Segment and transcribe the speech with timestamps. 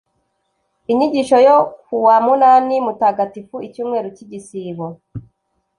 [0.91, 4.85] inyigisho yo kuwa munani mutagatifu, icyumweru cy'igisibo